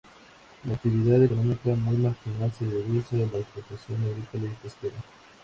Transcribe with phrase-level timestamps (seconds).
[0.65, 4.95] La actividad económica, muy marginal, se reduce a la explotación agrícola y pesquera.